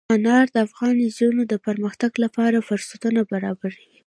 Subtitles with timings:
[0.15, 3.85] انار د افغان نجونو د پرمختګ لپاره فرصتونه برابروي.